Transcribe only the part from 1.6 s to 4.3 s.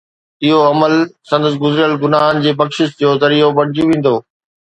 گذريل گناهن جي بخشش جو ذريعو بڻجي ويندو